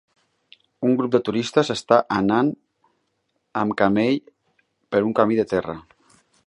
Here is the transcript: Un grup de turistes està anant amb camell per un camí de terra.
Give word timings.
Un 0.87 0.95
grup 1.01 1.11
de 1.15 1.19
turistes 1.27 1.69
està 1.75 1.99
anant 2.17 2.49
amb 3.65 3.77
camell 3.83 4.19
per 4.95 5.07
un 5.11 5.17
camí 5.21 5.41
de 5.43 5.49
terra. 5.55 5.81